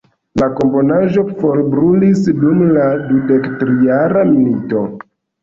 [0.41, 4.85] La komponaĵo forbrulis dum la Tridekjara Milito.